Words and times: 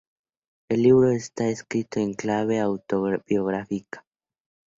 El 0.67 0.81
libro 0.81 1.11
está 1.11 1.47
escrito 1.49 1.99
en 1.99 2.15
clave 2.15 2.59
autobiográfica. 2.59 4.03